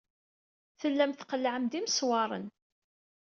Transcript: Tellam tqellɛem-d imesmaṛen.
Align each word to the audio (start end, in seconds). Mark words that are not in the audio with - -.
Tellam 0.79 1.11
tqellɛem-d 1.13 1.73
imesmaṛen. 1.79 2.45